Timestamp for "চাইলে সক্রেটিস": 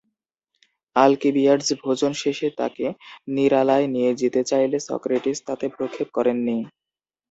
4.49-5.37